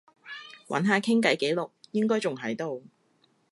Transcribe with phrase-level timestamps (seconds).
[0.69, 2.83] 揾下傾偈記錄，應該仲喺度